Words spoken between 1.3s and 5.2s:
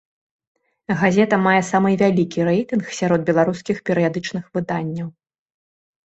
мае самы вялікі рэйтынг сярод беларускіх перыядычных выданняў.